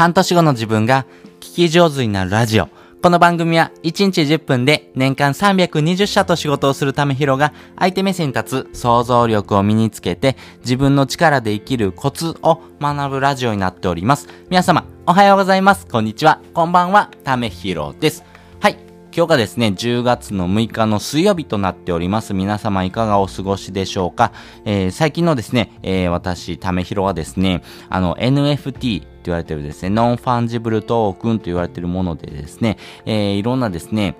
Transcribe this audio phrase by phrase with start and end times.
[0.00, 1.04] 半年後の自分が
[1.40, 2.70] 聞き上手になるラジオ。
[3.02, 14.26] この番組は1日10分で年間320社と仕事をするためひろが相手目線に立つ想像力を身につけて自分の力で生きるコツを学ぶラジオになっております。
[14.48, 15.86] 皆様おはようございます。
[15.86, 16.40] こんにちは。
[16.54, 17.10] こんばんは。
[17.22, 18.24] ためひろです。
[18.58, 18.78] はい。
[19.14, 22.32] 今日がですね、10月の6日の水曜日となっております。
[22.32, 24.32] 皆様いかがお過ごしでしょうか、
[24.64, 34.16] えー、最近のですね、えー、私、ためひろはですね、あの、NFT って言われてるですね、ノンファンジブルトークンと言われてるものでですね、えー、いろんなですね、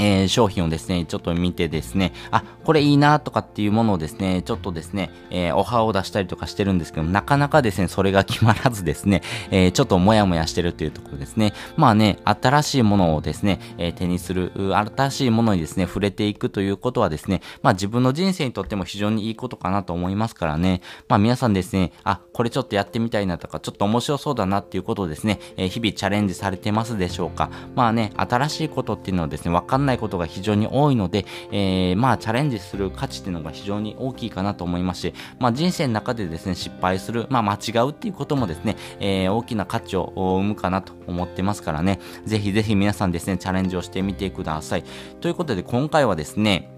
[0.00, 11.52] えー、商品をですね、ちょっと見てですね、あ、これいいなとかっていうものをですね、ちょっとですね、えー、オファーを出したりとかしてるんですけどなかなかですね、それが決まらずですね、えー、ちょっともやもやしてるっていうところですね。
[11.76, 27.50] まあね、新しいものをですね、え手にする、新しいものにですね、触れていくということはですね、まあ自分の人生にとっても非常にいいことかなと思いますからね、まあ皆さんですね、あ、これちょっとやってみたいなとか、ちょっと面白そうだなっていうことをですね、え日々チャレンジされてますでしょうか。
[27.74, 44.84] まあね、新しいことっていうのはですね、わかんないないことが非常に多いので、えー、まあチャレンジする価値っていうのが非常に大きいかなと思いますし、まあ人生の中でですね、失敗する、まあ間違うっていうこともですね、えー、大きな価値を生むかなと思ってますからね、ぜひぜひ皆さんですね、チャレンジをしてみてください。
[45.20, 46.70] ということで今回はですね、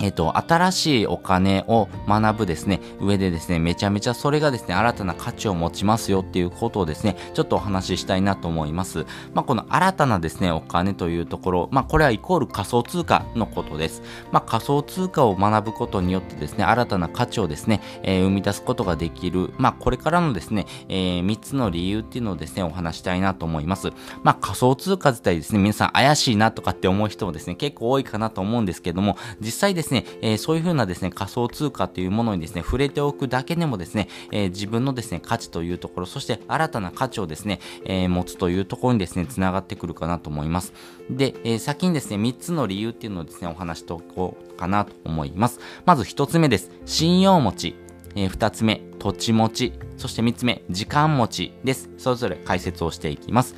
[0.00, 9.04] えっ、と、新しいお金を学ぶですね、上でですね、めちゃめちゃそれがですね、新たな価値を持ちますよっていうことをですね、ちょっとお話ししたいなと思います。
[9.34, 14.02] まあ、この新たなですね、お金というところ、まあ、これはイコール仮想通貨のことです。
[14.32, 23.90] まあ、仮想通貨を学ぶことによってですね、新たな価値をですね、えー、生み出すことができる、まあ、これからのですね、えー、3つの理由っていうのをですね、お話したいなと思います。
[24.22, 40.72] まあ、仮想通貨自体ですね、皆さん怪しいなとかって思う人もですね、結構多いかなと思うんですけども、実際ですですね、えー、そういうふうなですね、仮想通貨というものにですね、触れておくだけでもですね、えー、自分のですね、価値というところ、そして新たな価値をですね、えー、持つというところにですね、つながってくるかなと思います。
[41.10, 45.60] で、え、先にですね、3つの理由っていうのをですね、お話しておこうかなと思います。
[45.86, 46.70] まず1つ目です。
[46.84, 47.76] 信用持ち。
[48.14, 49.72] え、2つ目、土地持ち。
[49.96, 51.90] そして3つ目、時間持ちです。
[51.98, 53.54] それぞれ解説をしていきます。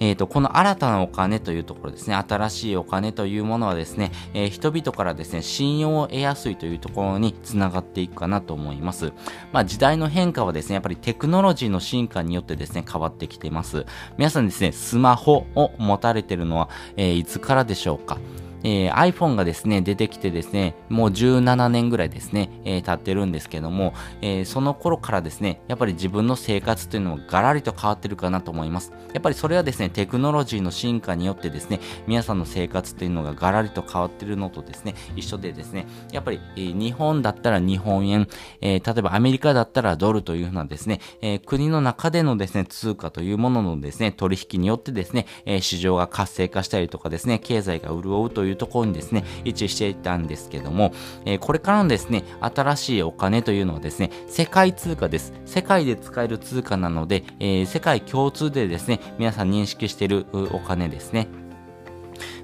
[0.00, 9.12] えっ、ー、と、この新たなお金というところですね、新しいお金というものはですね、えー、人々からですね、信用を得やすいというところにつながっていくかなと思います。
[9.52, 13.86] まあ、時代の変化はですね、やっぱりテクノロジーの進化によってですね、変わってきています。
[14.16, 18.18] 皆さんですね、スマホを持たれてるのは、えー、いつからでしょうか？
[18.64, 28.92] えー、iPhone がですね、出てきてですね、もう17年ぐらいですね、えー、経ってるんですけども、えー、その頃からですね、やっぱり自分の生活というのもガラリと変わってるかなと思います。
[29.12, 38.28] やっぱりそれはですね、テクノロジーの進化によってですね、皆さんの生活というのがガラリと変わってるのとですね、一緒でですね、やっぱり、え、日本だったら日本円、
[38.60, 50.92] え、例えばアメリカだったらドルというふうなですね、え、国の中でのですね、通貨というもののですね、取引によってですね、え、市場が活性化したりとかですね、経済が潤うというところにですね、位置していたんですけども、
[51.24, 55.32] えー、これからのですね、新しいお金というのはですね、世界通貨です。
[55.46, 61.47] 世界で使える通貨なので、えー、世界共通でですね、皆さん認識しているお金ですね。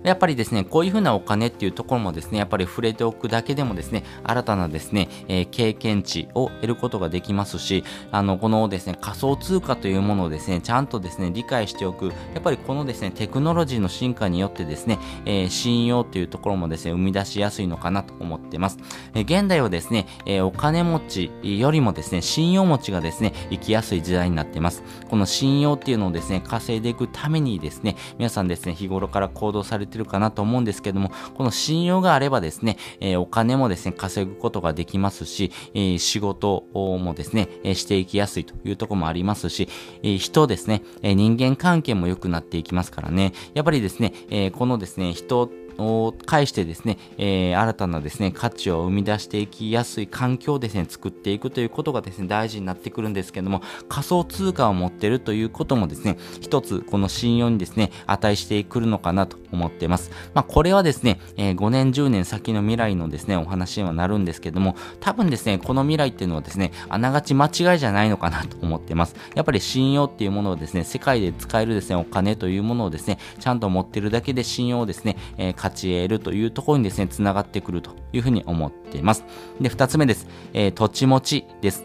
[0.03, 18.79] やっぱりですね、こういうふうなお金っていうところもですね、やっぱり触れておくだけでもですね、新たなですね、えー、経験値を得ることができますし、あの、このですね、仮想通貨というものをですね、ちゃんとですね、理解しておく、やっぱりこのですね、テクノロジーの進化によってですね、えー、信用っていうところもですね、生み出しやすいのかなと思ってます。
[19.15, 24.83] えー、現代はですね、えお金持ちよりもですね、信用持ちがですね、生きやすい時代になってます。
[25.09, 39.69] この信用っていうのをですね、稼いでいくためにですね、皆さんですね、日頃から行動されてるかなと思うんですけども、この信用があればですね、えー、お金もですね、稼ぐことができますし、えー、仕事もですね、えー、していきやすいというところもありますし、
[40.03, 60.11] えー、人ですね、えー、人間関係も良くなっていきますからね、やっぱりですね、えー、このですね、人を介してですね、えー、新たなですね、価値を生み出していきやすい環境をですね、作っていくということがですね、大事になってくるんですけども、仮想通貨を持ってるということもですね、一つこの信用にですね、値してくるのかなと思っています。
[60.35, 69.15] まあ、これはですね、えー、5年、10年先の未来のですね、お話にはなるんですけども、多分ですね、この未来っていうのはですね、あながち間違いじゃないのかなと思っています。
[69.35, 79.25] やっぱり信用っていうものをですね、世界で使えるですね、お金というものをですね、ちゃんと持ってるだけで信用をですね、えー、勝ち得るというところにですね、繋がってくるというふうに思っています。
[79.59, 80.27] で、二つ目です。
[80.53, 81.85] えー、土地持ちです。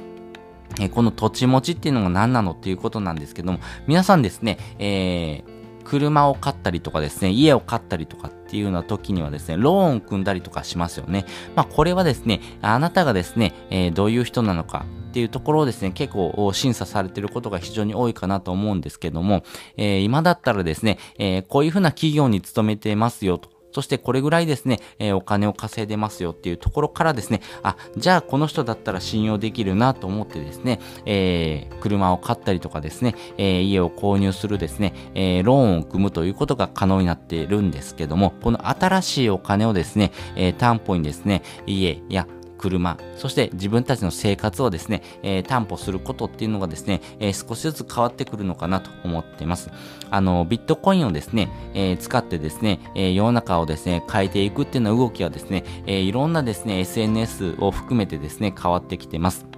[0.82, 11.26] えー、この土地持ちっていうのが何なのっていうことなんですけども、皆さんですね、えー、車を買ったりとかですね、家を買ったりとかっていうような時にはですね、ローンを組んだりとかしますよね。
[11.56, 19.44] まあ、これはですね、あなたがですね、えー、どういう人なのか、っていうところをですね、結構審査されてることが非常に多いかなと思うんですけども、
[19.76, 23.59] えー、今だったらですね、えー、こういうふうな企業に勤めてますよと。
[23.72, 42.28] そしてこれぐらいですね、えー、お金を稼いでますよっていうところからですね、あ、じゃあこの人だったら信用できるなと思ってですね、えー、車を買ったりとかですね、えー、家を購入するですね、えローンを組むということが可能になっているんですけども、この新しいお金をですね、え担保にですね、家や
[42.60, 49.72] 車、そして自分たちの生活をですね、えー、担保することっていうのがですね、えー、少しずつ変わってくるのかなと思っています。
[50.12, 59.50] あの、ビットコインをですね、えー、使ってですね、え世の中をですね、変えていくっていうような動きはですね、えいろんなですね、SNS を含めてですね、変わってきてます。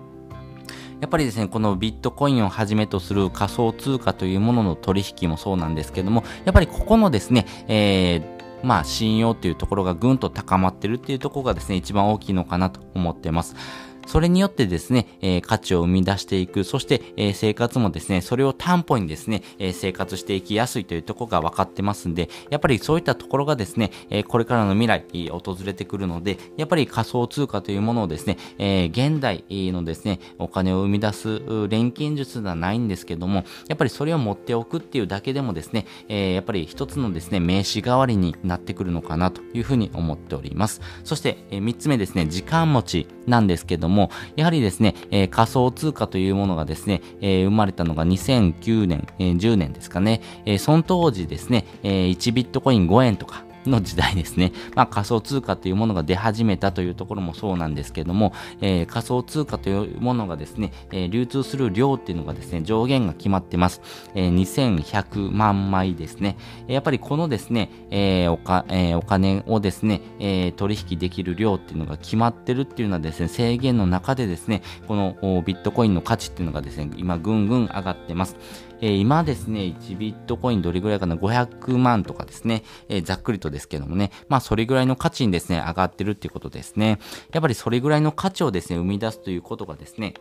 [1.02, 13.56] やっぱりですね、このビットコインをはじめとする仮想通貨というものの取引もそうなんですけども、やっぱりここのですね、えー、まあ、信用っていうところがぐんと高まってるっていうところがですね、一番大きいのかなと思ってます。
[14.08, 40.82] それによってですね、えー、価値を生み出していく、そして、えー、生活もですね、それを担保にですね、えー、生活していきやすいというところが分かってますんで、やっぱりそういったところがですね、えこれからの未来、訪れてくるので、やっぱり仮想通貨というものをですね、え現代のですね、お金を生み出す錬金術ではないんですけども、やっぱりそれを持っておくっていうだけでもですね、えやっぱり一つのですね、名刺代わりになってくるのかなというふうに思っております。
[41.04, 44.01] そして、え3つ目ですね、時間持ちなんですけども、
[44.36, 54.52] やはりですね、えー、仮想通貨というものがですね、えー、生まれたのが2009年、えー、10年ですかね、えその当時ですね、え1ビットコイン5円とか、の時代ですね。
[54.76, 63.82] まあ仮想通貨というものが出始めたというところもそうなんですけども、えー、仮想通貨というものがですね、えー、流通する量っていうのがですね、上限が決まってます。
[64.16, 66.38] えー、2100万枚ですね。
[66.68, 75.16] やっぱりこのですね、え、おか、え、お金をですね、え、取引できる量っていうのが決まってるっていうのはですね、制限の中でですね、この
[75.46, 78.36] ビットコインの価値っていうのがですね、今ぐんぐん上がってます。
[78.82, 87.00] えー、今ですね、1ビットコインどれぐらいかな、500万とかですね、えー、ざっくりとですけどもね、まあそれぐらいの価値にですね、上がってるっていうことですね。
[87.32, 90.16] やっぱりそれぐらいの価値をですね、生み出すということがですね、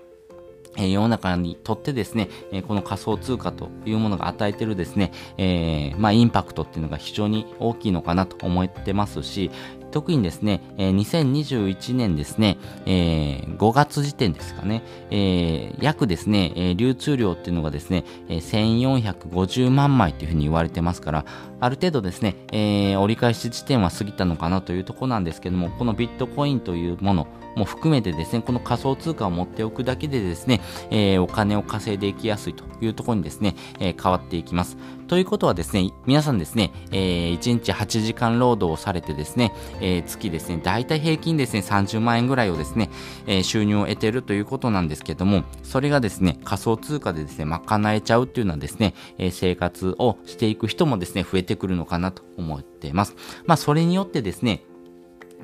[0.76, 2.28] 世の中にとってですね、
[2.66, 9.50] この仮想通貨というものが与えてるですね、えー、まあインパクトっていうのが非常に大きいのかなと思ってますし、
[9.90, 21.24] 特にですね、えー、2021年ですね、えー、5月時点ですかね、えー、約ですね、えー、流通量っていうのがですね、えー、1450万枚というふうに言われてますから、
[21.60, 27.26] ある程度ですね、えー、折り返し地点は過ぎたのかなというところなんですけども、このビットコインというもの、
[27.56, 30.60] も含めてですね、この仮想通貨を持っておくだけでですね、
[30.90, 34.76] えー、お金を稼いでいきやすいというところにですね、えー、変わっていきます。
[35.10, 42.90] ということはですね、皆さんですね、えー、1日8時間労働をされてですね、えー、月ですね、だいたい平均ですね、30万円ぐらいをですね、
[43.26, 53.16] えー、収入を得ているということなんですけども、それがですね、仮想通貨でですね、賄えちゃうっていうのはですね、えー、生活をしていく人もですね、増えてくるのかなと思っています。
[53.46, 54.62] まあ、それによってですね、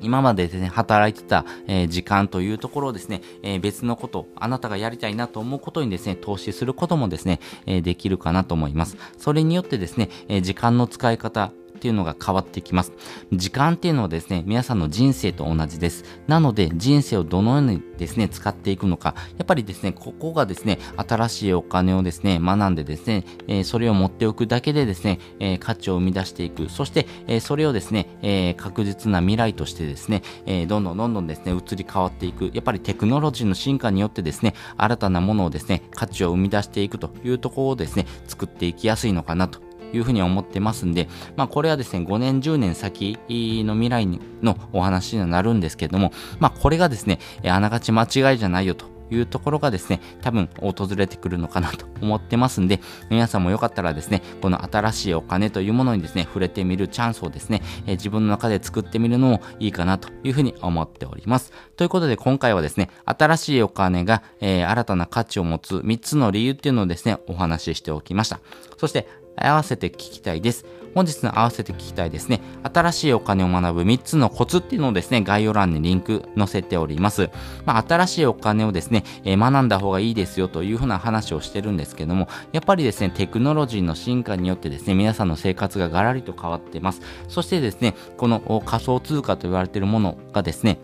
[0.01, 8.97] 今までですね、働いてた、えー、時間というところをですね、えー、別のこと、あなたがやりたいなと思うことにですね、投資することもですね、えー、できるかなと思います。
[9.17, 12.91] それによってですね、え時間の使い方、っていうのが変わってきます。
[13.31, 16.03] 時間っていうのはですね、皆さんの人生と同じです。
[16.27, 26.69] なので、人生をどのようにですね、使っていくのか、やっぱりですね、ここがですね、新しいお金をですね、学んでですね、え、それを持っておくだけでですね、え、価値を生み出していく。
[26.69, 32.51] そして、え、それをですね、え確実な未来としてですね、えどんどんどんどんですね、移り変わっていく。
[32.53, 44.07] やっぱりテクノロジーの進化によってですね、新たなものをですね、価値を生み出していくというところをですね、作っていきやすいのかなというふうに思ってますんで、まあこれはですね、5年、10年先の未来
[44.41, 52.79] のお話にはなるんですけども、まあこれがですね、あながち間違いじゃないよというところがですね、多分訪れてくるのかなと思ってますんで、
[53.09, 61.51] 皆さんもよかったらですね、この新しいお金というものにですね、触れてみるチャンスをですね、え自分の中で作ってみるのもいいかなというふうに思っております。
[61.75, 68.39] ということで今回はですね、新しいお金が、えー、新たな価値を持つ3つの理由っていうのをですね、お話ししておきました。
[68.77, 70.65] そして、合わせて聞きたいです。
[70.97, 72.41] 本日の合わせて聞きたいですね。
[72.63, 77.29] 新しいお金を学ぶ3つのコツっていうのをですね、概要欄にリンク載せております。
[77.65, 87.01] まあ、新しいお金をですね、えー、学んだ方がいいですよというふうな話をしてるんですけども、やっぱりですね、テクノロジーの進化によってですね、皆さんの生活がガラリと変わってます。
[87.27, 90.79] そしてですね、この仮想通貨と言われているものがですね、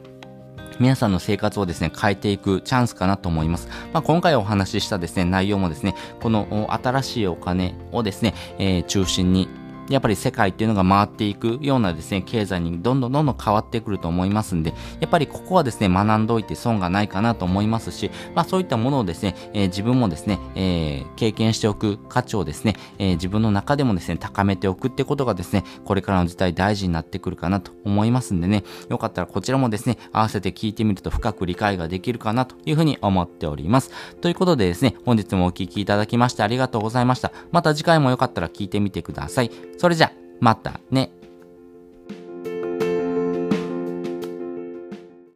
[0.80, 3.68] 皆さんの生活をですね、変えていくチャンスかなと思います。
[3.94, 9.48] まあ、今回お話ししたですね、内容もですね、この新しいお金をですね、えー、中心に
[9.90, 33.92] やっぱり世界っていうのが回っていくようなですね、経済にどんどんどんどん変わってくると思いますんで、やっぱりここはですね、学んどいて損がないかなと思いますし、まあそういったものをですね、えー、自分もですね、えー、経験しておく価値をですね、えー、自分の中でもですね、高めておくってことがですね、これからの時代大事になってくるかなと思いますんでね、よかったらこちらもですね、合わせて聞いてみると深く理解ができるかなというふうに思っております。
[34.22, 37.32] ということでですね、本日もお聴きいただきましてありがとうございました。
[37.52, 39.52] また次回もよかったら聞いてみてください。
[39.78, 41.12] それじゃ、またね。